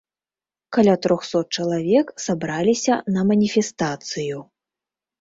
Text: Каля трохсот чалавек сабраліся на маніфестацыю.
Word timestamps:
Каля 0.77 0.95
трохсот 1.07 1.45
чалавек 1.59 2.07
сабраліся 2.27 2.93
на 3.17 3.29
маніфестацыю. 3.31 4.37